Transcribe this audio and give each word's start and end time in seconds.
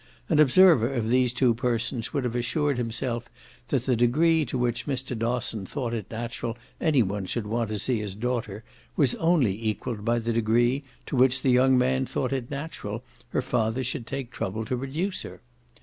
An 0.29 0.39
observer 0.39 0.91
of 0.91 1.09
these 1.09 1.31
two 1.31 1.53
persons 1.53 2.11
would 2.11 2.23
have 2.23 2.35
assured 2.35 2.79
himself 2.79 3.29
that 3.67 3.85
the 3.85 3.95
degree 3.95 4.45
to 4.45 4.57
which 4.57 4.87
Mr. 4.87 5.15
Dosson 5.15 5.67
thought 5.67 5.93
it 5.93 6.09
natural 6.09 6.57
any 6.79 7.03
one 7.03 7.25
should 7.27 7.45
want 7.45 7.69
to 7.69 7.77
see 7.77 7.99
his 7.99 8.15
daughter 8.15 8.63
was 8.95 9.13
only 9.13 9.53
equalled 9.67 10.03
by 10.03 10.17
the 10.17 10.33
degree 10.33 10.81
to 11.05 11.15
which 11.15 11.43
the 11.43 11.51
young 11.51 11.77
man 11.77 12.07
thought 12.07 12.33
it 12.33 12.49
natural 12.49 13.03
her 13.29 13.43
father 13.43 13.83
should 13.83 14.07
take 14.07 14.31
trouble 14.31 14.65
to 14.65 14.75
produce 14.75 15.21
her. 15.21 15.39